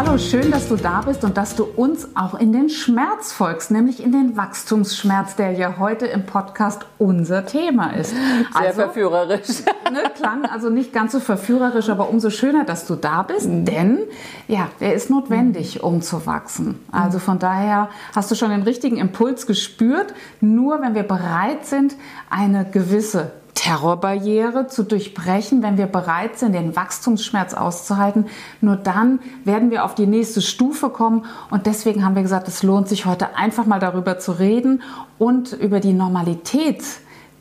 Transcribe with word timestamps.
Hallo, 0.00 0.16
schön, 0.16 0.52
dass 0.52 0.68
du 0.68 0.76
da 0.76 1.00
bist 1.00 1.24
und 1.24 1.36
dass 1.36 1.56
du 1.56 1.64
uns 1.64 2.06
auch 2.14 2.38
in 2.38 2.52
den 2.52 2.70
Schmerz 2.70 3.32
folgst, 3.32 3.72
nämlich 3.72 4.00
in 4.00 4.12
den 4.12 4.36
Wachstumsschmerz, 4.36 5.34
der 5.34 5.50
ja 5.54 5.74
heute 5.80 6.06
im 6.06 6.24
Podcast 6.24 6.82
unser 6.98 7.46
Thema 7.46 7.90
ist. 7.94 8.10
Sehr 8.10 8.46
also, 8.54 8.82
verführerisch. 8.82 9.48
Ne, 9.90 10.02
klang 10.14 10.44
also 10.44 10.68
nicht 10.68 10.92
ganz 10.92 11.12
so 11.12 11.20
verführerisch, 11.20 11.88
aber 11.88 12.10
umso 12.10 12.28
schöner, 12.28 12.64
dass 12.64 12.86
du 12.86 12.94
da 12.94 13.22
bist, 13.22 13.48
mhm. 13.48 13.64
denn 13.64 13.98
ja, 14.46 14.68
der 14.80 14.92
ist 14.92 15.08
notwendig, 15.08 15.82
um 15.82 16.02
zu 16.02 16.26
wachsen. 16.26 16.78
Also 16.92 17.18
von 17.18 17.38
daher 17.38 17.88
hast 18.14 18.30
du 18.30 18.34
schon 18.34 18.50
den 18.50 18.64
richtigen 18.64 18.98
Impuls 18.98 19.46
gespürt. 19.46 20.12
Nur 20.42 20.82
wenn 20.82 20.94
wir 20.94 21.04
bereit 21.04 21.64
sind, 21.64 21.96
eine 22.28 22.66
gewisse 22.66 23.32
Terrorbarriere 23.58 24.68
zu 24.68 24.84
durchbrechen, 24.84 25.64
wenn 25.64 25.78
wir 25.78 25.86
bereit 25.86 26.38
sind, 26.38 26.52
den 26.52 26.76
Wachstumsschmerz 26.76 27.54
auszuhalten. 27.54 28.26
Nur 28.60 28.76
dann 28.76 29.18
werden 29.44 29.72
wir 29.72 29.84
auf 29.84 29.96
die 29.96 30.06
nächste 30.06 30.42
Stufe 30.42 30.90
kommen. 30.90 31.24
Und 31.50 31.66
deswegen 31.66 32.04
haben 32.04 32.14
wir 32.14 32.22
gesagt, 32.22 32.46
es 32.46 32.62
lohnt 32.62 32.88
sich 32.88 33.04
heute 33.04 33.34
einfach 33.34 33.66
mal 33.66 33.80
darüber 33.80 34.20
zu 34.20 34.30
reden 34.30 34.82
und 35.18 35.52
über 35.54 35.80
die 35.80 35.92
Normalität 35.92 36.84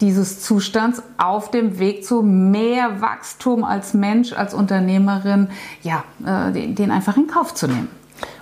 dieses 0.02 0.42
Zustands 0.42 1.04
auf 1.20 1.52
dem 1.52 1.78
Weg 1.78 2.04
zu 2.04 2.24
mehr 2.24 3.00
Wachstum 3.00 3.64
als 3.64 3.94
Mensch, 3.94 4.34
als 4.34 4.56
Unternehmerin, 4.56 5.50
ja, 5.84 6.04
äh, 6.26 6.74
den 6.74 6.90
einfach 6.90 7.16
in 7.18 7.28
Kauf 7.28 7.54
zu 7.54 7.68
nehmen. 7.68 7.90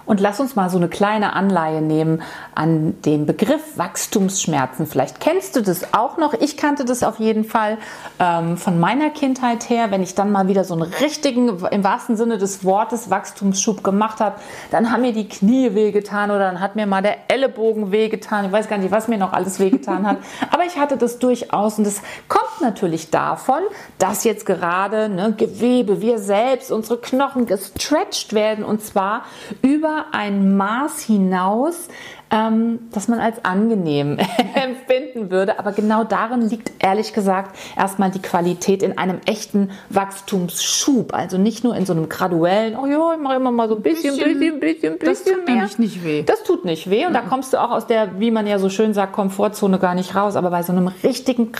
Und 0.06 0.20
lass 0.20 0.39
uns 0.39 0.56
mal 0.56 0.70
so 0.70 0.78
eine 0.78 0.88
kleine 0.88 1.34
Anleihe 1.34 1.81
nehmen 1.81 2.22
an 2.53 3.02
den 3.02 3.25
Begriff 3.25 3.78
Wachstumsschmerzen. 3.78 4.86
Vielleicht 4.86 5.20
kennst 5.20 5.56
du 5.56 5.61
das 5.61 5.94
auch 5.94 6.17
noch. 6.17 6.34
Ich 6.34 6.58
kannte 6.58 6.86
das 6.86 7.03
auf 7.03 7.20
jeden 7.20 7.44
Fall 7.44 7.78
ähm, 8.20 8.58
von 8.58 8.80
meiner 8.80 9.09
Kindheit 9.09 9.70
her. 9.70 9.89
Wenn 9.89 10.03
ich 10.03 10.14
dann 10.14 10.31
mal 10.31 10.48
wieder 10.48 10.64
so 10.64 10.76
einen 10.76 10.83
richtigen, 10.83 11.66
im 11.72 11.83
wahrsten 11.83 12.17
Sinne 12.17 12.38
des 12.38 12.64
Wortes, 12.64 13.09
Wachstumsschub 13.09 13.83
gemacht 13.83 14.20
habe, 14.20 14.36
dann 14.70 14.92
haben 14.92 15.02
mir 15.02 15.14
die 15.14 15.28
Knie 15.28 15.73
wehgetan 15.73 16.30
oder 16.30 16.39
dann 16.52 16.59
hat 16.59 16.76
mir 16.76 16.86
mal 16.86 17.02
der 17.02 17.17
Ellenbogen 17.30 17.92
wehgetan. 17.92 18.45
Ich 18.45 18.52
weiß 18.52 18.70
gar 18.70 18.78
nicht, 18.78 18.92
was 18.92 19.08
mir 19.08 19.17
noch 19.17 19.33
alles 19.33 19.59
wehgetan 19.59 20.06
hat. 20.06 20.17
Aber 20.52 20.66
ich 20.66 20.78
hatte 20.78 20.98
das 20.98 21.17
durchaus 21.17 21.80
und 21.80 21.88
das 21.88 22.02
kommt 22.28 22.61
natürlich 22.61 23.09
davon, 23.09 23.61
dass 23.98 24.23
jetzt 24.23 24.45
gerade 24.45 25.09
ne, 25.09 25.33
Gewebe, 25.36 26.02
wir 26.02 26.20
selbst, 26.20 26.72
unsere 26.72 27.00
Knochen 27.00 27.48
gestretched 27.48 28.33
werden 28.33 28.64
und 28.64 28.83
zwar 28.83 29.23
über 29.61 29.95
ein 30.12 30.56
Maß 30.58 31.02
hinaus, 31.02 31.88
ähm, 32.32 32.80
das 32.92 33.08
man 33.08 33.20
als 33.20 33.44
angenehm 33.46 34.18
empfinden 34.56 35.30
würde. 35.32 35.60
Aber 35.60 35.72
genau 35.72 36.04
darin 36.04 36.42
liegt 36.42 36.72
ehrlich 36.80 37.14
gesagt 37.14 37.56
erstmal 37.78 38.12
die 38.12 38.22
Qualität 38.22 38.84
in 38.84 38.98
einem 38.98 39.20
echten 39.26 39.72
Wachstumsschub. 39.90 41.14
Also 41.14 41.38
nicht 41.38 41.64
nur 41.64 41.76
in 41.76 41.86
so 41.86 41.94
einem 41.94 42.10
graduellen, 42.10 42.76
oh 42.76 42.86
ja, 42.86 43.14
ich 43.14 43.20
mache 43.20 43.36
immer 43.36 43.52
mal 43.52 43.70
so 43.70 43.76
ein 43.76 43.82
bisschen, 43.82 44.16
bisschen, 44.16 44.60
bisschen, 44.60 44.98
bisschen, 44.98 45.00
das 45.00 45.23
tut 45.23 45.48
mehr. 45.48 45.70
nicht 45.78 46.04
weh. 46.04 46.23
Das 46.23 46.44
tut 46.44 46.66
nicht 46.66 46.90
weh 46.90 47.06
und 47.06 47.14
da 47.14 47.22
kommst 47.22 47.54
du 47.54 47.62
auch 47.62 47.72
aus 47.72 47.88
der, 47.88 48.20
wie 48.20 48.32
man 48.32 48.48
ja 48.48 48.60
so 48.60 48.70
schön 48.70 48.94
sagt, 48.94 49.14
Komfortzone 49.14 49.80
gar 49.80 49.96
nicht 49.96 50.16
raus. 50.16 50.36
Aber 50.36 50.50
bei 50.50 50.64
so 50.64 50.72
einem 50.72 50.88
richtigen 51.04 51.52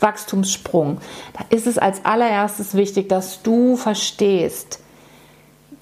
Wachstumssprung, 0.00 0.98
da 1.34 1.44
ist 1.54 1.66
es 1.66 1.78
als 1.78 2.04
allererstes 2.04 2.74
wichtig, 2.74 3.08
dass 3.08 3.42
du 3.42 3.76
verstehst, 3.76 4.81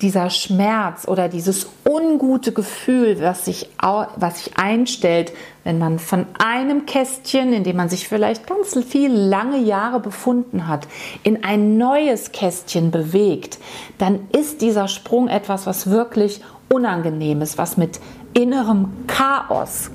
dieser 0.02 0.30
Schmerz 0.30 1.06
oder 1.06 1.28
dieses 1.28 1.66
ungute 1.88 2.52
Gefühl, 2.52 3.20
was 3.20 3.44
sich, 3.44 3.68
was 3.78 4.44
sich 4.44 4.56
einstellt, 4.56 5.32
wenn 5.64 5.78
man 5.78 5.98
von 5.98 6.26
einem 6.38 6.86
Kästchen, 6.86 7.52
in 7.52 7.64
dem 7.64 7.76
man 7.76 7.88
sich 7.88 8.08
vielleicht 8.08 8.46
ganz 8.46 8.76
viel 8.84 9.12
lange 9.12 9.58
Jahre 9.58 10.00
befunden 10.00 10.66
hat, 10.66 10.88
in 11.22 11.44
ein 11.44 11.76
neues 11.76 12.32
Kästchen 12.32 12.90
bewegt, 12.90 13.58
dann 13.98 14.28
ist 14.36 14.62
dieser 14.62 14.88
Sprung 14.88 15.28
etwas, 15.28 15.66
was 15.66 15.90
wirklich 15.90 16.40
unangenehm 16.72 17.42
ist, 17.42 17.58
was 17.58 17.76
mit 17.76 18.00
innerem 18.32 19.06
Chaos 19.06 19.90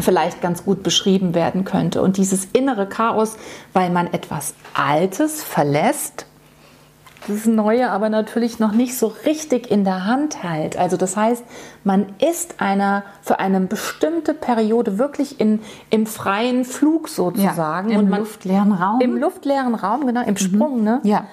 vielleicht 0.00 0.40
ganz 0.40 0.64
gut 0.64 0.82
beschrieben 0.82 1.34
werden 1.34 1.64
könnte. 1.64 2.02
Und 2.02 2.16
dieses 2.16 2.46
innere 2.52 2.88
Chaos, 2.88 3.36
weil 3.72 3.90
man 3.90 4.12
etwas 4.12 4.54
Altes 4.74 5.42
verlässt 5.42 6.26
das 7.28 7.46
Neue 7.46 7.90
aber 7.90 8.08
natürlich 8.08 8.58
noch 8.58 8.72
nicht 8.72 8.96
so 8.96 9.12
richtig 9.26 9.70
in 9.70 9.84
der 9.84 10.06
Hand 10.06 10.42
hält. 10.42 10.76
Also 10.76 10.96
das 10.96 11.16
heißt, 11.16 11.44
man 11.84 12.06
ist 12.18 12.60
einer 12.60 13.04
für 13.22 13.38
eine 13.38 13.60
bestimmte 13.60 14.34
Periode 14.34 14.98
wirklich 14.98 15.40
in, 15.40 15.60
im 15.90 16.06
freien 16.06 16.64
Flug 16.64 17.08
sozusagen. 17.08 17.90
Ja, 17.90 17.98
Im 17.98 18.08
man, 18.08 18.20
luftleeren 18.20 18.72
Raum. 18.72 19.00
Im 19.00 19.16
luftleeren 19.16 19.74
Raum, 19.74 20.06
genau, 20.06 20.22
im 20.22 20.30
mhm. 20.30 20.36
Sprung. 20.36 20.82
Ne? 20.82 21.00
Ja. 21.02 21.24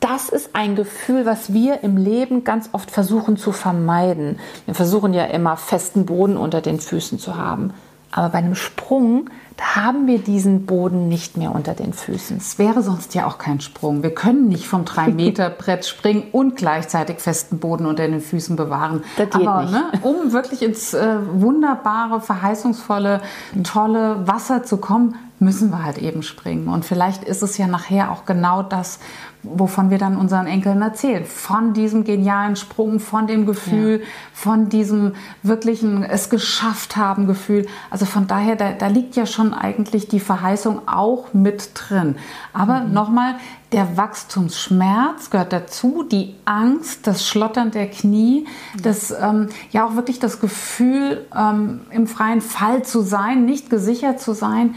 Das 0.00 0.28
ist 0.28 0.50
ein 0.54 0.74
Gefühl, 0.74 1.26
was 1.26 1.52
wir 1.52 1.84
im 1.84 1.96
Leben 1.96 2.42
ganz 2.42 2.70
oft 2.72 2.90
versuchen 2.90 3.36
zu 3.36 3.52
vermeiden. 3.52 4.40
Wir 4.66 4.74
versuchen 4.74 5.14
ja 5.14 5.24
immer 5.26 5.56
festen 5.56 6.06
Boden 6.06 6.36
unter 6.36 6.60
den 6.60 6.80
Füßen 6.80 7.20
zu 7.20 7.36
haben. 7.36 7.72
Aber 8.10 8.28
bei 8.30 8.38
einem 8.38 8.56
Sprung 8.56 9.30
haben 9.62 10.06
wir 10.06 10.18
diesen 10.18 10.66
Boden 10.66 11.08
nicht 11.08 11.36
mehr 11.36 11.54
unter 11.54 11.74
den 11.74 11.92
Füßen. 11.92 12.36
Es 12.36 12.58
wäre 12.58 12.82
sonst 12.82 13.14
ja 13.14 13.26
auch 13.26 13.38
kein 13.38 13.60
Sprung. 13.60 14.02
Wir 14.02 14.14
können 14.14 14.48
nicht 14.48 14.66
vom 14.66 14.84
3-Meter-Brett 14.84 15.86
springen 15.86 16.24
und 16.32 16.56
gleichzeitig 16.56 17.20
festen 17.20 17.58
Boden 17.58 17.86
unter 17.86 18.06
den 18.06 18.20
Füßen 18.20 18.56
bewahren. 18.56 19.04
Das 19.16 19.30
geht 19.30 19.46
Aber, 19.46 19.62
nicht. 19.62 19.72
Ne, 19.72 19.84
um 20.02 20.32
wirklich 20.32 20.62
ins 20.62 20.94
äh, 20.94 21.16
wunderbare, 21.32 22.20
verheißungsvolle, 22.20 23.22
tolle 23.62 24.26
Wasser 24.26 24.64
zu 24.64 24.78
kommen, 24.78 25.14
müssen 25.42 25.70
wir 25.70 25.84
halt 25.84 25.98
eben 25.98 26.22
springen. 26.22 26.68
Und 26.68 26.84
vielleicht 26.84 27.24
ist 27.24 27.42
es 27.42 27.58
ja 27.58 27.66
nachher 27.66 28.12
auch 28.12 28.24
genau 28.24 28.62
das, 28.62 29.00
wovon 29.42 29.90
wir 29.90 29.98
dann 29.98 30.16
unseren 30.16 30.46
Enkeln 30.46 30.80
erzählen. 30.80 31.24
Von 31.24 31.74
diesem 31.74 32.04
genialen 32.04 32.54
Sprung, 32.54 33.00
von 33.00 33.26
dem 33.26 33.44
Gefühl, 33.44 34.00
ja. 34.00 34.06
von 34.32 34.68
diesem 34.68 35.14
wirklichen 35.42 36.04
es 36.04 36.30
geschafft 36.30 36.96
haben 36.96 37.26
Gefühl. 37.26 37.66
Also 37.90 38.06
von 38.06 38.28
daher, 38.28 38.54
da, 38.54 38.72
da 38.72 38.86
liegt 38.86 39.16
ja 39.16 39.26
schon 39.26 39.51
eigentlich 39.54 40.08
die 40.08 40.20
Verheißung 40.20 40.86
auch 40.86 41.32
mit 41.32 41.70
drin. 41.74 42.16
Aber 42.52 42.80
mhm. 42.80 42.92
nochmal, 42.92 43.34
der 43.72 43.96
Wachstumsschmerz 43.96 45.30
gehört 45.30 45.52
dazu, 45.52 46.02
die 46.02 46.34
Angst, 46.44 47.06
das 47.06 47.26
Schlottern 47.26 47.70
der 47.70 47.88
Knie, 47.88 48.46
das 48.82 49.10
ähm, 49.10 49.48
ja 49.70 49.86
auch 49.86 49.96
wirklich 49.96 50.18
das 50.18 50.40
Gefühl, 50.40 51.26
ähm, 51.36 51.80
im 51.90 52.06
freien 52.06 52.40
Fall 52.40 52.82
zu 52.84 53.00
sein, 53.00 53.44
nicht 53.44 53.70
gesichert 53.70 54.20
zu 54.20 54.34
sein, 54.34 54.74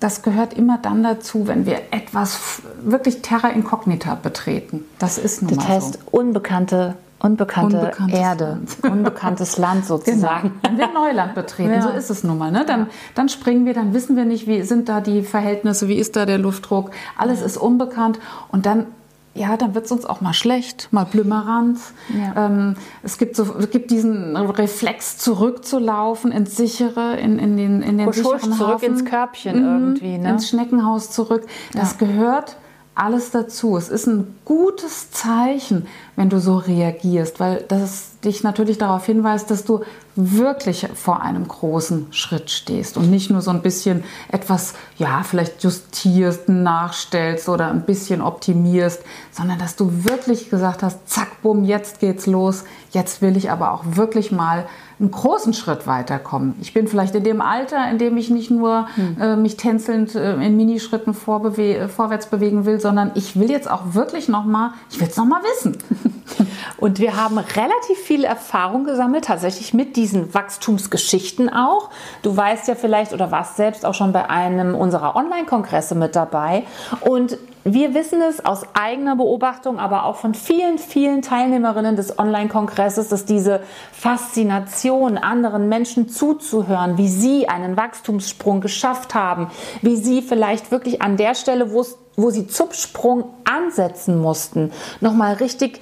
das 0.00 0.22
gehört 0.22 0.54
immer 0.54 0.78
dann 0.78 1.02
dazu, 1.02 1.46
wenn 1.46 1.66
wir 1.66 1.80
etwas 1.90 2.62
wirklich 2.82 3.20
Terra 3.20 3.48
Incognita 3.48 4.14
betreten. 4.14 4.84
Das 4.98 5.18
ist 5.18 5.42
nun 5.42 5.54
das 5.54 5.58
mal 5.58 5.68
heißt, 5.68 5.94
so. 5.94 6.18
unbekannte 6.18 6.96
Unbekannte 7.22 7.78
Unbekanntes 7.78 8.18
Erde, 8.18 8.44
Land. 8.44 8.78
unbekanntes 8.90 9.58
Land 9.58 9.84
sozusagen. 9.84 10.48
Genau. 10.48 10.62
Wenn 10.62 10.78
wir 10.78 10.92
Neuland 10.92 11.34
betreten, 11.34 11.74
ja. 11.74 11.82
so 11.82 11.90
ist 11.90 12.08
es 12.08 12.24
nun 12.24 12.38
mal. 12.38 12.50
Ne? 12.50 12.64
Dann, 12.66 12.86
dann 13.14 13.28
springen 13.28 13.66
wir, 13.66 13.74
dann 13.74 13.92
wissen 13.92 14.16
wir 14.16 14.24
nicht, 14.24 14.46
wie 14.46 14.62
sind 14.62 14.88
da 14.88 15.02
die 15.02 15.22
Verhältnisse, 15.22 15.86
wie 15.88 15.96
ist 15.96 16.16
da 16.16 16.24
der 16.24 16.38
Luftdruck. 16.38 16.90
Alles 17.18 17.42
ist 17.42 17.58
unbekannt 17.58 18.18
und 18.50 18.64
dann 18.64 18.86
ja, 19.32 19.56
dann 19.56 19.74
wird 19.76 19.84
es 19.84 19.92
uns 19.92 20.04
auch 20.04 20.20
mal 20.20 20.32
schlecht, 20.32 20.88
mal 20.90 21.04
Blümmeranz. 21.04 21.92
Ja. 22.08 22.46
Ähm, 22.46 22.74
es, 23.04 23.16
gibt 23.16 23.36
so, 23.36 23.44
es 23.58 23.70
gibt 23.70 23.92
diesen 23.92 24.36
Reflex, 24.36 25.18
zurückzulaufen 25.18 26.32
ins 26.32 26.56
sichere, 26.56 27.16
in, 27.16 27.38
in 27.38 27.56
den, 27.56 27.80
in 27.80 27.98
den 27.98 28.08
Husch, 28.08 28.16
sicheren 28.16 28.52
zurück 28.52 28.74
Hafen. 28.74 28.86
ins 28.86 29.04
Körbchen 29.04 29.56
mhm, 29.60 29.64
irgendwie. 29.64 30.18
Ne? 30.18 30.30
Ins 30.30 30.48
Schneckenhaus 30.48 31.12
zurück. 31.12 31.46
Das 31.72 31.96
ja. 32.00 32.06
gehört 32.06 32.56
alles 33.00 33.30
dazu. 33.30 33.76
Es 33.76 33.88
ist 33.88 34.06
ein 34.06 34.36
gutes 34.44 35.10
Zeichen, 35.10 35.86
wenn 36.20 36.28
du 36.28 36.38
so 36.38 36.58
reagierst, 36.58 37.40
weil 37.40 37.64
das 37.68 38.10
dich 38.22 38.42
natürlich 38.42 38.76
darauf 38.76 39.06
hinweist, 39.06 39.50
dass 39.50 39.64
du 39.64 39.80
wirklich 40.16 40.86
vor 40.94 41.22
einem 41.22 41.48
großen 41.48 42.08
Schritt 42.10 42.50
stehst 42.50 42.98
und 42.98 43.10
nicht 43.10 43.30
nur 43.30 43.40
so 43.40 43.50
ein 43.50 43.62
bisschen 43.62 44.04
etwas, 44.30 44.74
ja, 44.98 45.22
vielleicht 45.22 45.64
justierst, 45.64 46.46
nachstellst 46.50 47.48
oder 47.48 47.68
ein 47.68 47.86
bisschen 47.86 48.20
optimierst, 48.20 49.02
sondern 49.32 49.58
dass 49.58 49.76
du 49.76 50.04
wirklich 50.04 50.50
gesagt 50.50 50.82
hast, 50.82 51.08
zack, 51.08 51.40
bumm, 51.40 51.64
jetzt 51.64 52.00
geht's 52.00 52.26
los, 52.26 52.64
jetzt 52.90 53.22
will 53.22 53.38
ich 53.38 53.50
aber 53.50 53.72
auch 53.72 53.84
wirklich 53.96 54.30
mal 54.30 54.66
einen 54.98 55.10
großen 55.10 55.54
Schritt 55.54 55.86
weiterkommen. 55.86 56.54
Ich 56.60 56.74
bin 56.74 56.86
vielleicht 56.86 57.14
in 57.14 57.24
dem 57.24 57.40
Alter, 57.40 57.90
in 57.90 57.96
dem 57.96 58.18
ich 58.18 58.28
nicht 58.28 58.50
nur 58.50 58.86
hm. 58.94 59.16
äh, 59.18 59.36
mich 59.36 59.56
tänzelnd 59.56 60.14
äh, 60.14 60.34
in 60.34 60.58
Minischritten 60.58 61.14
vorwärts 61.14 62.26
bewegen 62.26 62.66
will, 62.66 62.78
sondern 62.80 63.12
ich 63.14 63.40
will 63.40 63.50
jetzt 63.50 63.70
auch 63.70 63.94
wirklich 63.94 64.28
noch 64.28 64.44
mal, 64.44 64.74
ich 64.90 65.00
will 65.00 65.08
es 65.08 65.16
noch 65.16 65.24
mal 65.24 65.40
wissen. 65.42 65.78
Und 66.76 66.98
wir 66.98 67.16
haben 67.16 67.38
relativ 67.38 67.98
viel 68.04 68.24
Erfahrung 68.24 68.84
gesammelt, 68.84 69.24
tatsächlich 69.26 69.74
mit 69.74 69.96
diesen 69.96 70.32
Wachstumsgeschichten 70.32 71.52
auch. 71.52 71.90
Du 72.22 72.36
weißt 72.36 72.68
ja 72.68 72.74
vielleicht 72.74 73.12
oder 73.12 73.30
warst 73.30 73.56
selbst 73.56 73.84
auch 73.84 73.94
schon 73.94 74.12
bei 74.12 74.28
einem 74.30 74.74
unserer 74.74 75.16
Online-Kongresse 75.16 75.94
mit 75.94 76.16
dabei. 76.16 76.64
Und 77.00 77.38
wir 77.64 77.94
wissen 77.94 78.22
es 78.22 78.44
aus 78.44 78.62
eigener 78.72 79.16
Beobachtung, 79.16 79.78
aber 79.78 80.04
auch 80.04 80.16
von 80.16 80.34
vielen, 80.34 80.78
vielen 80.78 81.20
Teilnehmerinnen 81.20 81.94
des 81.94 82.18
Online-Kongresses, 82.18 83.08
dass 83.08 83.26
diese 83.26 83.60
Faszination, 83.92 85.18
anderen 85.18 85.68
Menschen 85.68 86.08
zuzuhören, 86.08 86.96
wie 86.96 87.08
sie 87.08 87.48
einen 87.48 87.76
Wachstumssprung 87.76 88.60
geschafft 88.60 89.14
haben, 89.14 89.50
wie 89.82 89.96
sie 89.96 90.22
vielleicht 90.22 90.70
wirklich 90.70 91.02
an 91.02 91.16
der 91.16 91.34
Stelle, 91.34 91.72
wo 91.72 91.80
es 91.80 91.98
wo 92.16 92.30
sie 92.30 92.46
Zupfsprung 92.46 93.24
ansetzen 93.44 94.20
mussten, 94.20 94.72
nochmal 95.00 95.34
richtig 95.34 95.80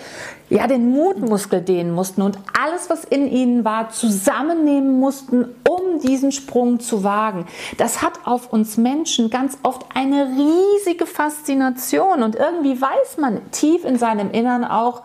ja, 0.50 0.66
den 0.66 0.90
Mutmuskel 0.90 1.60
dehnen 1.60 1.92
mussten 1.92 2.22
und 2.22 2.38
alles, 2.58 2.88
was 2.88 3.04
in 3.04 3.30
ihnen 3.30 3.64
war, 3.64 3.90
zusammennehmen 3.90 4.98
mussten, 4.98 5.44
um 5.68 5.77
diesen 6.00 6.32
Sprung 6.32 6.80
zu 6.80 7.04
wagen. 7.04 7.46
Das 7.76 8.02
hat 8.02 8.20
auf 8.24 8.52
uns 8.52 8.76
Menschen 8.76 9.30
ganz 9.30 9.58
oft 9.62 9.84
eine 9.94 10.28
riesige 10.36 11.06
Faszination 11.06 12.22
und 12.22 12.36
irgendwie 12.36 12.80
weiß 12.80 13.18
man 13.18 13.50
tief 13.50 13.84
in 13.84 13.98
seinem 13.98 14.30
Innern 14.30 14.64
auch, 14.64 15.02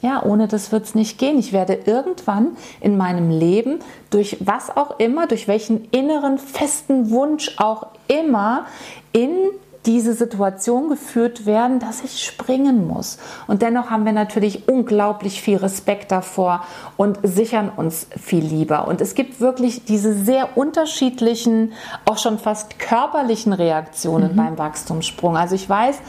ja, 0.00 0.22
ohne 0.22 0.46
das 0.46 0.70
wird 0.70 0.84
es 0.84 0.94
nicht 0.94 1.18
gehen. 1.18 1.38
Ich 1.38 1.52
werde 1.52 1.74
irgendwann 1.74 2.56
in 2.80 2.96
meinem 2.96 3.30
Leben 3.30 3.80
durch 4.10 4.36
was 4.40 4.76
auch 4.76 5.00
immer, 5.00 5.26
durch 5.26 5.48
welchen 5.48 5.86
inneren 5.90 6.38
festen 6.38 7.10
Wunsch 7.10 7.56
auch 7.58 7.88
immer 8.06 8.66
in 9.12 9.50
diese 9.88 10.12
Situation 10.12 10.90
geführt 10.90 11.46
werden, 11.46 11.80
dass 11.80 12.04
ich 12.04 12.22
springen 12.22 12.86
muss. 12.86 13.16
Und 13.46 13.62
dennoch 13.62 13.88
haben 13.88 14.04
wir 14.04 14.12
natürlich 14.12 14.68
unglaublich 14.68 15.40
viel 15.40 15.56
Respekt 15.56 16.12
davor 16.12 16.62
und 16.98 17.18
sichern 17.22 17.70
uns 17.74 18.06
viel 18.14 18.44
lieber. 18.44 18.86
Und 18.86 19.00
es 19.00 19.14
gibt 19.14 19.40
wirklich 19.40 19.86
diese 19.86 20.12
sehr 20.12 20.58
unterschiedlichen, 20.58 21.72
auch 22.04 22.18
schon 22.18 22.38
fast 22.38 22.78
körperlichen 22.78 23.54
Reaktionen 23.54 24.32
mhm. 24.32 24.36
beim 24.36 24.58
Wachstumssprung. 24.58 25.38
Also 25.38 25.54
ich 25.54 25.66
weiß, 25.66 26.00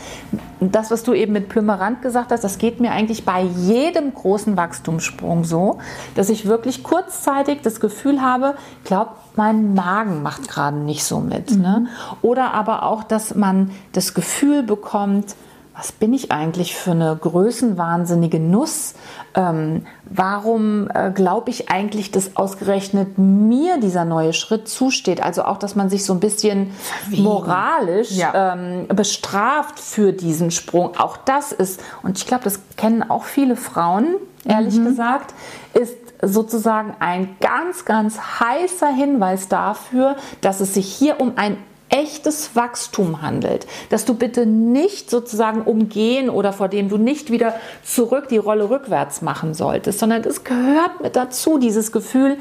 das, 0.60 0.92
was 0.92 1.04
du 1.04 1.14
eben 1.14 1.32
mit 1.32 1.48
Plümerant 1.48 2.02
gesagt 2.02 2.34
hast, 2.34 2.44
das 2.44 2.58
geht 2.58 2.82
mir 2.82 2.92
eigentlich 2.92 3.24
bei 3.24 3.44
jedem 3.44 4.14
großen 4.14 4.58
Wachstumssprung 4.58 5.46
so, 5.46 5.78
dass 6.16 6.30
ich 6.30 6.46
wirklich 6.46 6.84
kurzzeitig 6.84 7.62
das 7.62 7.80
Gefühl 7.80 8.22
habe, 8.22 8.56
ich 8.84 8.90
glaube, 8.90 9.12
mein 9.40 9.74
Magen 9.74 10.22
macht 10.22 10.50
gerade 10.50 10.76
nicht 10.76 11.06
so 11.06 11.22
mit. 11.22 11.52
Mhm. 11.52 11.62
Ne? 11.62 11.88
Oder 12.22 12.54
aber 12.54 12.84
auch, 12.84 13.04
dass 13.04 13.36
man 13.36 13.72
das 13.94 14.14
Gefühl 14.14 14.64
bekommt, 14.64 15.34
was 15.74 15.94
bin 15.94 16.14
ich 16.14 16.30
eigentlich 16.30 16.76
für 16.76 16.92
eine 16.92 17.16
größenwahnsinnige 17.16 18.38
Nuss? 18.38 18.96
Ähm, 19.36 19.86
warum 20.04 20.90
äh, 20.94 21.12
glaube 21.12 21.52
ich 21.52 21.72
eigentlich, 21.72 22.12
dass 22.12 22.36
ausgerechnet 22.36 23.18
mir 23.18 23.80
dieser 23.80 24.04
neue 24.04 24.34
Schritt 24.34 24.68
zusteht? 24.68 25.24
Also 25.24 25.44
auch, 25.46 25.58
dass 25.58 25.74
man 25.74 25.90
sich 25.90 26.04
so 26.04 26.12
ein 26.12 26.20
bisschen 26.20 26.72
Verwegen. 26.72 27.24
moralisch 27.24 28.12
ja. 28.12 28.56
ähm, 28.56 28.90
bestraft 28.90 29.80
für 29.80 30.12
diesen 30.12 30.52
Sprung. 30.52 30.98
Auch 30.98 31.16
das 31.16 31.54
ist, 31.54 31.80
und 32.04 32.18
ich 32.18 32.28
glaube, 32.28 32.44
das 32.44 32.60
kennen 32.76 33.10
auch 33.10 33.24
viele 33.24 33.56
Frauen, 33.56 34.16
ehrlich 34.44 34.76
mhm. 34.76 34.84
gesagt, 34.84 35.34
ist 35.74 36.09
sozusagen 36.22 36.96
ein 37.00 37.38
ganz, 37.40 37.86
ganz 37.86 38.20
heißer 38.40 38.90
Hinweis 38.90 39.48
dafür, 39.48 40.16
dass 40.42 40.60
es 40.60 40.74
sich 40.74 40.92
hier 40.94 41.20
um 41.20 41.34
ein 41.36 41.58
echtes 41.90 42.56
Wachstum 42.56 43.22
handelt, 43.22 43.66
dass 43.90 44.06
du 44.06 44.14
bitte 44.14 44.46
nicht 44.46 45.10
sozusagen 45.10 45.62
umgehen 45.62 46.30
oder 46.30 46.54
vor 46.54 46.68
dem 46.68 46.88
du 46.90 46.98
nicht 46.98 47.32
wieder 47.32 47.56
zurück 47.84 48.28
die 48.30 48.38
Rolle 48.38 48.70
rückwärts 48.70 49.22
machen 49.22 49.54
solltest, 49.54 50.00
sondern 50.00 50.24
es 50.24 50.44
gehört 50.44 51.02
mit 51.02 51.16
dazu, 51.16 51.58
dieses 51.58 51.92
Gefühl, 51.92 52.38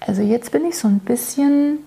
also 0.00 0.22
jetzt 0.22 0.52
bin 0.52 0.64
ich 0.64 0.78
so 0.78 0.88
ein 0.88 1.00
bisschen 1.00 1.80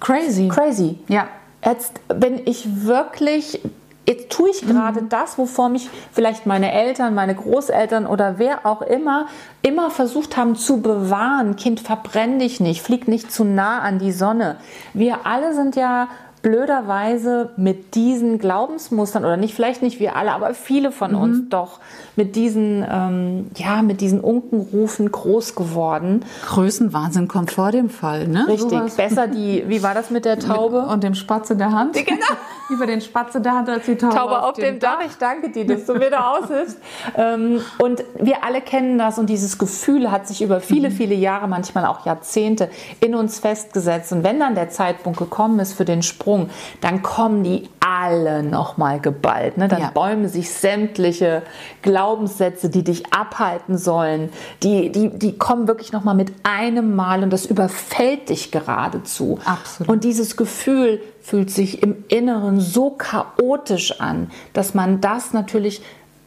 crazy. 0.00 0.48
Crazy. 0.48 0.98
Ja. 1.08 1.28
Jetzt 1.64 2.00
bin 2.08 2.40
ich 2.44 2.84
wirklich 2.84 3.60
jetzt 4.06 4.30
tue 4.30 4.50
ich 4.50 4.62
gerade 4.62 5.02
mhm. 5.02 5.08
das, 5.08 5.38
wovor 5.38 5.68
mich 5.68 5.88
vielleicht 6.12 6.46
meine 6.46 6.72
Eltern, 6.72 7.14
meine 7.14 7.34
Großeltern 7.34 8.06
oder 8.06 8.38
wer 8.38 8.66
auch 8.66 8.82
immer 8.82 9.26
immer 9.62 9.90
versucht 9.90 10.36
haben 10.36 10.56
zu 10.56 10.80
bewahren. 10.80 11.56
Kind, 11.56 11.80
verbrenn 11.80 12.38
dich 12.38 12.60
nicht, 12.60 12.82
flieg 12.82 13.08
nicht 13.08 13.30
zu 13.32 13.44
nah 13.44 13.80
an 13.80 13.98
die 13.98 14.12
Sonne. 14.12 14.56
Wir 14.92 15.26
alle 15.26 15.54
sind 15.54 15.76
ja 15.76 16.08
blöderweise 16.42 17.50
mit 17.56 17.94
diesen 17.94 18.38
Glaubensmustern 18.38 19.24
oder 19.24 19.36
nicht 19.36 19.54
vielleicht 19.54 19.80
nicht 19.80 20.00
wir 20.00 20.16
alle, 20.16 20.32
aber 20.32 20.54
viele 20.54 20.90
von 20.90 21.12
mhm. 21.12 21.18
uns 21.18 21.48
doch 21.48 21.78
mit 22.16 22.34
diesen 22.34 22.84
ähm, 22.88 23.50
ja 23.56 23.82
mit 23.82 24.00
diesen 24.00 24.20
Unkenrufen 24.20 25.10
groß 25.10 25.54
geworden. 25.54 26.24
Größenwahnsinn 26.46 27.28
kommt 27.28 27.52
vor 27.52 27.70
dem 27.70 27.90
Fall, 27.90 28.26
ne? 28.26 28.46
Richtig. 28.48 28.70
Sowas. 28.70 28.96
Besser 28.96 29.28
die. 29.28 29.64
Wie 29.68 29.82
war 29.84 29.94
das 29.94 30.10
mit 30.10 30.24
der 30.24 30.38
Taube 30.38 30.82
mit, 30.82 30.90
und 30.90 31.04
dem 31.04 31.14
Spatz 31.14 31.50
in 31.50 31.58
der 31.58 31.72
Hand? 31.72 31.94
Genau. 31.94 32.26
Über 32.72 32.86
den 32.86 33.00
Spatz 33.00 33.34
in 33.34 33.42
der 33.42 33.52
Hand 33.52 33.68
als 33.68 33.86
die 33.86 33.96
Taube, 33.96 34.14
Taube 34.14 34.38
auf, 34.38 34.50
auf 34.50 34.54
dem, 34.54 34.78
Dach. 34.78 34.98
Dach. 34.98 35.06
Ich 35.06 35.16
danke 35.16 35.50
dir, 35.50 35.66
dass 35.66 35.86
du 35.86 35.94
mir 35.94 36.10
da 36.10 36.32
aushilfst. 36.32 36.78
ähm, 37.16 37.60
und 37.78 38.02
wir 38.18 38.44
alle 38.44 38.60
kennen 38.60 38.98
das 38.98 39.18
und 39.18 39.28
dieses 39.28 39.58
Gefühl 39.58 40.10
hat 40.10 40.26
sich 40.26 40.42
über 40.42 40.60
viele 40.60 40.90
mhm. 40.90 40.94
viele 40.94 41.14
Jahre, 41.14 41.48
manchmal 41.48 41.86
auch 41.86 42.06
Jahrzehnte 42.06 42.70
in 43.00 43.14
uns 43.14 43.38
festgesetzt. 43.38 44.12
Und 44.12 44.24
wenn 44.24 44.40
dann 44.40 44.54
der 44.54 44.70
Zeitpunkt 44.70 45.18
gekommen 45.18 45.58
ist 45.60 45.74
für 45.74 45.84
den 45.84 46.02
Sprung, 46.02 46.50
dann 46.80 47.02
kommen 47.02 47.44
die 47.44 47.68
alle 47.84 48.42
nochmal 48.42 49.00
geballt. 49.00 49.58
Ne? 49.58 49.66
Dann 49.68 49.80
ja. 49.80 49.90
bäumen 49.90 50.28
sich 50.28 50.50
sämtliche 50.50 51.42
Glaubenssätze, 51.82 52.70
die 52.70 52.84
dich 52.84 53.12
abhalten 53.12 53.76
sollen, 53.76 54.30
die, 54.62 54.92
die, 54.92 55.10
die 55.10 55.36
kommen 55.36 55.66
wirklich 55.66 55.92
nochmal 55.92 56.14
mit 56.14 56.32
einem 56.44 56.94
Mal 56.94 57.22
und 57.24 57.30
das 57.30 57.44
überfällt 57.44 58.28
dich 58.28 58.52
geradezu. 58.52 59.40
Absolut. 59.44 59.88
Und 59.90 60.04
dieses 60.04 60.36
Gefühl 60.36 61.00
fühlt 61.22 61.50
sich 61.50 61.82
im 61.82 62.04
Inneren 62.08 62.60
so 62.60 62.90
chaotisch 62.90 64.00
an, 64.00 64.30
dass 64.52 64.74
man 64.74 65.00
das 65.00 65.32
natürlich 65.32 65.82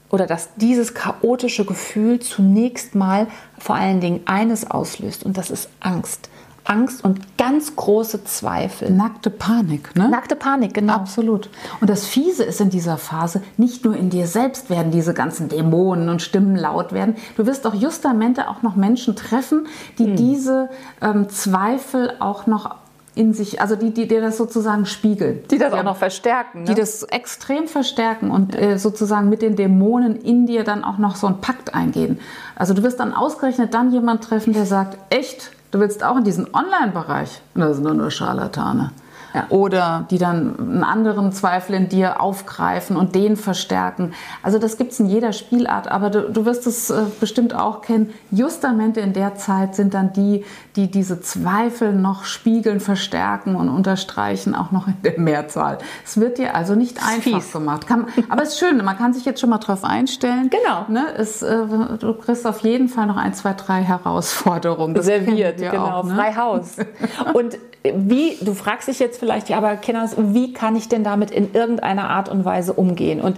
oder 0.09 0.27
dass 0.27 0.49
dieses 0.55 0.93
chaotische 0.93 1.65
Gefühl 1.65 2.19
zunächst 2.19 2.95
mal 2.95 3.27
vor 3.57 3.75
allen 3.75 4.01
Dingen 4.01 4.21
eines 4.25 4.69
auslöst 4.69 5.23
und 5.23 5.37
das 5.37 5.49
ist 5.49 5.69
Angst. 5.79 6.29
Angst 6.65 7.03
und 7.03 7.37
ganz 7.37 7.75
große 7.75 8.23
Zweifel. 8.23 8.89
Nackte 8.89 9.29
Panik, 9.29 9.95
ne? 9.95 10.09
Nackte 10.09 10.35
Panik, 10.35 10.73
genau. 10.73 10.93
Absolut. 10.93 11.49
Und 11.79 11.89
das 11.89 12.05
Fiese 12.05 12.43
ist 12.43 12.59
in 12.59 12.69
dieser 12.69 12.97
Phase, 12.97 13.41
nicht 13.57 13.85
nur 13.85 13.95
in 13.95 14.09
dir 14.09 14.27
selbst 14.27 14.69
werden 14.69 14.91
diese 14.91 15.13
ganzen 15.13 15.47
Dämonen 15.47 16.09
und 16.09 16.21
Stimmen 16.21 16.55
laut 16.55 16.91
werden. 16.91 17.15
Du 17.37 17.45
wirst 17.45 17.65
auch 17.67 17.75
justamente 17.75 18.49
auch 18.49 18.63
noch 18.63 18.75
Menschen 18.75 19.15
treffen, 19.15 19.67
die 19.99 20.07
hm. 20.07 20.15
diese 20.15 20.69
ähm, 21.01 21.29
Zweifel 21.29 22.13
auch 22.19 22.47
noch 22.47 22.75
in 23.15 23.33
sich, 23.33 23.61
also 23.61 23.75
die, 23.75 23.91
die 23.91 24.07
dir 24.07 24.21
das 24.21 24.37
sozusagen 24.37 24.85
spiegeln. 24.85 25.39
Die 25.49 25.57
das 25.57 25.71
ja, 25.71 25.79
auch 25.79 25.83
noch 25.83 25.95
verstärken. 25.95 26.59
Ne? 26.59 26.65
Die 26.65 26.75
das 26.75 27.03
extrem 27.03 27.67
verstärken 27.67 28.29
und 28.29 28.55
äh, 28.55 28.77
sozusagen 28.77 29.29
mit 29.29 29.41
den 29.41 29.55
Dämonen 29.55 30.17
in 30.17 30.45
dir 30.45 30.63
dann 30.63 30.83
auch 30.83 30.97
noch 30.97 31.15
so 31.15 31.27
einen 31.27 31.39
Pakt 31.39 31.73
eingehen. 31.73 32.19
Also 32.55 32.73
du 32.73 32.83
wirst 32.83 32.99
dann 32.99 33.13
ausgerechnet 33.13 33.73
dann 33.73 33.91
jemand 33.91 34.23
treffen, 34.23 34.53
der 34.53 34.65
sagt, 34.65 34.97
echt, 35.09 35.51
Du 35.75 35.81
willst 35.81 36.05
auch 36.05 36.15
in 36.15 36.23
diesen 36.23 36.47
Online-Bereich. 36.55 37.41
Das 37.53 37.75
sind 37.75 37.83
nur, 37.83 37.93
nur 37.93 38.09
Scharlatane. 38.09 38.91
Ja. 39.35 39.47
Oder 39.49 40.07
die 40.09 40.17
dann 40.17 40.57
einen 40.57 40.83
anderen 40.83 41.33
Zweifel 41.33 41.75
in 41.75 41.89
dir 41.89 42.21
aufgreifen 42.21 42.95
und 42.95 43.15
den 43.15 43.35
verstärken. 43.35 44.13
Also 44.41 44.59
das 44.59 44.77
gibt 44.77 44.93
es 44.93 44.99
in 45.01 45.07
jeder 45.07 45.33
Spielart, 45.33 45.89
aber 45.89 46.09
du, 46.09 46.31
du 46.31 46.45
wirst 46.45 46.65
es 46.67 46.89
äh, 46.89 47.03
bestimmt 47.19 47.53
auch 47.53 47.81
kennen. 47.81 48.13
Justamente 48.31 49.01
in 49.01 49.11
der 49.11 49.35
Zeit 49.35 49.75
sind 49.75 49.93
dann 49.93 50.13
die, 50.13 50.45
die 50.77 50.89
diese 50.89 51.19
Zweifel 51.19 51.93
noch 51.93 52.23
spiegeln, 52.23 52.79
verstärken 52.79 53.57
und 53.57 53.67
unterstreichen, 53.67 54.55
auch 54.55 54.71
noch 54.71 54.87
in 54.87 54.95
der 55.03 55.19
Mehrzahl. 55.19 55.79
Es 56.05 56.17
wird 56.17 56.37
dir 56.37 56.55
also 56.55 56.75
nicht 56.75 57.05
einfach 57.05 57.41
fies. 57.41 57.51
gemacht. 57.51 57.87
Kann, 57.87 58.07
aber 58.29 58.43
es 58.43 58.49
ist 58.49 58.59
schön, 58.59 58.77
man 58.83 58.97
kann 58.97 59.13
sich 59.13 59.25
jetzt 59.25 59.41
schon 59.41 59.49
mal 59.49 59.57
drauf 59.57 59.83
einstellen. 59.83 60.49
Genau. 60.49 60.85
Ne? 60.87 61.13
Es, 61.17 61.41
äh, 61.41 61.57
du 61.99 62.13
kriegst 62.13 62.47
auf 62.47 62.61
jeden 62.61 62.87
Fall 62.87 63.05
noch 63.07 63.17
ein, 63.17 63.33
zwei, 63.33 63.53
drei 63.53 63.81
Herausforderungen. 63.83 64.93
Das 64.93 65.05
Serviert, 65.05 65.57
genau. 65.57 65.87
Auch, 65.87 66.03
ne? 66.05 66.15
Frei 66.15 66.33
Haus. 66.35 66.77
Und 67.33 67.57
wie, 67.95 68.37
du 68.41 68.53
fragst 68.53 68.87
dich 68.87 68.99
jetzt 68.99 69.19
vielleicht, 69.19 69.49
ja, 69.49 69.57
aber 69.57 69.75
Kinders, 69.77 70.15
wie 70.17 70.53
kann 70.53 70.75
ich 70.75 70.87
denn 70.87 71.03
damit 71.03 71.31
in 71.31 71.53
irgendeiner 71.53 72.09
Art 72.09 72.29
und 72.29 72.45
Weise 72.45 72.73
umgehen? 72.73 73.21
Und 73.21 73.37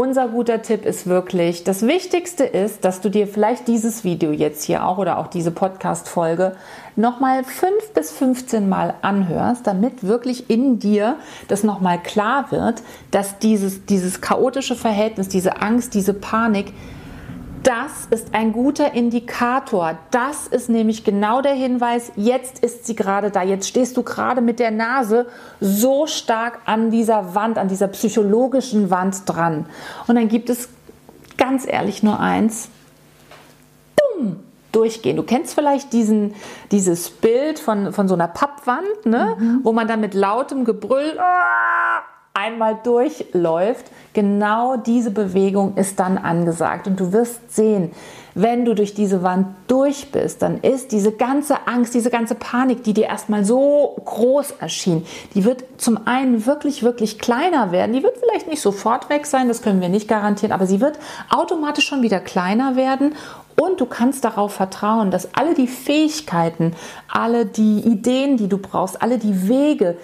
unser 0.00 0.28
guter 0.28 0.62
Tipp 0.62 0.84
ist 0.86 1.08
wirklich, 1.08 1.64
das 1.64 1.82
Wichtigste 1.82 2.44
ist, 2.44 2.84
dass 2.84 3.00
du 3.00 3.08
dir 3.08 3.26
vielleicht 3.26 3.66
dieses 3.66 4.04
Video 4.04 4.30
jetzt 4.30 4.62
hier 4.62 4.86
auch 4.86 4.98
oder 4.98 5.18
auch 5.18 5.26
diese 5.26 5.50
Podcast-Folge 5.50 6.54
nochmal 6.94 7.42
fünf 7.42 7.92
bis 7.94 8.12
15 8.12 8.68
Mal 8.68 8.94
anhörst, 9.02 9.66
damit 9.66 10.06
wirklich 10.06 10.48
in 10.50 10.78
dir 10.78 11.16
das 11.48 11.64
nochmal 11.64 12.00
klar 12.00 12.52
wird, 12.52 12.82
dass 13.10 13.40
dieses, 13.40 13.86
dieses 13.86 14.20
chaotische 14.20 14.76
Verhältnis, 14.76 15.26
diese 15.28 15.60
Angst, 15.62 15.94
diese 15.94 16.14
Panik 16.14 16.72
das 17.62 18.06
ist 18.10 18.34
ein 18.34 18.52
guter 18.52 18.94
Indikator. 18.94 19.98
Das 20.10 20.46
ist 20.46 20.68
nämlich 20.68 21.04
genau 21.04 21.40
der 21.42 21.54
Hinweis, 21.54 22.12
jetzt 22.16 22.60
ist 22.60 22.86
sie 22.86 22.94
gerade 22.94 23.30
da. 23.30 23.42
Jetzt 23.42 23.68
stehst 23.68 23.96
du 23.96 24.02
gerade 24.02 24.40
mit 24.40 24.58
der 24.58 24.70
Nase 24.70 25.26
so 25.60 26.06
stark 26.06 26.60
an 26.66 26.90
dieser 26.90 27.34
Wand, 27.34 27.58
an 27.58 27.68
dieser 27.68 27.88
psychologischen 27.88 28.90
Wand 28.90 29.22
dran. 29.26 29.66
Und 30.06 30.16
dann 30.16 30.28
gibt 30.28 30.50
es 30.50 30.68
ganz 31.36 31.66
ehrlich 31.66 32.02
nur 32.02 32.20
eins. 32.20 32.68
Bumm! 33.96 34.40
Durchgehen. 34.70 35.16
Du 35.16 35.22
kennst 35.22 35.54
vielleicht 35.54 35.94
diesen, 35.94 36.34
dieses 36.70 37.08
Bild 37.08 37.58
von, 37.58 37.94
von 37.94 38.06
so 38.06 38.12
einer 38.12 38.28
Pappwand, 38.28 39.06
ne? 39.06 39.36
Mhm. 39.38 39.60
wo 39.62 39.72
man 39.72 39.88
dann 39.88 40.00
mit 40.00 40.12
lautem 40.12 40.66
Gebrüll 40.66 41.18
einmal 42.34 42.78
durchläuft, 42.82 43.86
genau 44.12 44.76
diese 44.76 45.10
Bewegung 45.10 45.76
ist 45.76 45.98
dann 45.98 46.18
angesagt. 46.18 46.86
Und 46.86 47.00
du 47.00 47.12
wirst 47.12 47.54
sehen, 47.54 47.90
wenn 48.34 48.64
du 48.64 48.74
durch 48.74 48.94
diese 48.94 49.24
Wand 49.24 49.48
durch 49.66 50.12
bist, 50.12 50.42
dann 50.42 50.60
ist 50.60 50.92
diese 50.92 51.10
ganze 51.10 51.66
Angst, 51.66 51.94
diese 51.94 52.10
ganze 52.10 52.36
Panik, 52.36 52.84
die 52.84 52.94
dir 52.94 53.06
erstmal 53.06 53.44
so 53.44 53.96
groß 54.04 54.52
erschien, 54.60 55.04
die 55.34 55.44
wird 55.44 55.64
zum 55.78 56.06
einen 56.06 56.46
wirklich, 56.46 56.84
wirklich 56.84 57.18
kleiner 57.18 57.72
werden. 57.72 57.92
Die 57.92 58.02
wird 58.04 58.16
vielleicht 58.18 58.46
nicht 58.46 58.62
sofort 58.62 59.10
weg 59.10 59.26
sein, 59.26 59.48
das 59.48 59.62
können 59.62 59.80
wir 59.80 59.88
nicht 59.88 60.06
garantieren, 60.06 60.52
aber 60.52 60.66
sie 60.66 60.80
wird 60.80 61.00
automatisch 61.30 61.86
schon 61.86 62.02
wieder 62.02 62.20
kleiner 62.20 62.76
werden 62.76 63.14
und 63.60 63.80
du 63.80 63.86
kannst 63.86 64.24
darauf 64.24 64.54
vertrauen, 64.54 65.10
dass 65.10 65.34
alle 65.34 65.54
die 65.54 65.66
Fähigkeiten, 65.66 66.74
alle 67.08 67.44
die 67.44 67.80
Ideen, 67.80 68.36
die 68.36 68.48
du 68.48 68.58
brauchst, 68.58 69.02
alle 69.02 69.18
die 69.18 69.48
Wege, 69.48 69.96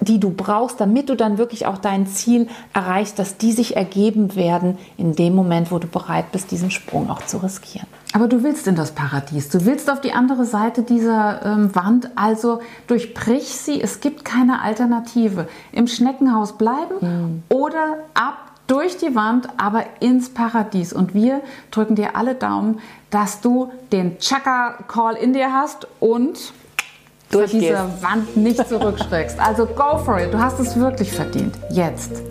die 0.00 0.20
du 0.20 0.30
brauchst, 0.30 0.80
damit 0.80 1.08
du 1.08 1.16
dann 1.16 1.38
wirklich 1.38 1.66
auch 1.66 1.78
dein 1.78 2.06
Ziel 2.06 2.48
erreichst, 2.72 3.18
dass 3.18 3.36
die 3.36 3.52
sich 3.52 3.76
ergeben 3.76 4.36
werden 4.36 4.78
in 4.96 5.14
dem 5.14 5.34
Moment, 5.34 5.70
wo 5.70 5.78
du 5.78 5.86
bereit 5.86 6.32
bist, 6.32 6.50
diesen 6.50 6.70
Sprung 6.70 7.10
auch 7.10 7.22
zu 7.22 7.38
riskieren. 7.38 7.86
Aber 8.14 8.26
du 8.26 8.42
willst 8.42 8.66
in 8.66 8.74
das 8.74 8.92
Paradies, 8.92 9.48
du 9.50 9.64
willst 9.66 9.90
auf 9.90 10.00
die 10.00 10.12
andere 10.12 10.44
Seite 10.44 10.82
dieser 10.82 11.44
ähm, 11.44 11.74
Wand, 11.74 12.10
also 12.16 12.60
durchbrich 12.86 13.48
sie, 13.48 13.80
es 13.80 14.00
gibt 14.00 14.24
keine 14.24 14.62
Alternative. 14.62 15.46
Im 15.72 15.86
Schneckenhaus 15.86 16.56
bleiben 16.56 16.94
mhm. 17.00 17.42
oder 17.48 17.98
ab 18.14 18.52
durch 18.66 18.96
die 18.98 19.14
Wand, 19.14 19.48
aber 19.56 19.84
ins 20.00 20.30
Paradies. 20.30 20.92
Und 20.92 21.14
wir 21.14 21.40
drücken 21.70 21.96
dir 21.96 22.16
alle 22.16 22.34
Daumen, 22.34 22.80
dass 23.10 23.40
du 23.40 23.72
den 23.92 24.18
Chaka-Call 24.18 25.16
in 25.16 25.32
dir 25.32 25.52
hast 25.52 25.88
und 26.00 26.52
durch 27.30 27.50
diese 27.50 27.84
Wand 28.00 28.36
nicht 28.36 28.66
zurückschreckst. 28.68 29.38
Also 29.38 29.66
go 29.66 29.98
for 29.98 30.20
it. 30.20 30.32
Du 30.32 30.38
hast 30.38 30.58
es 30.60 30.76
wirklich 30.76 31.12
verdient. 31.12 31.54
Jetzt. 31.70 32.22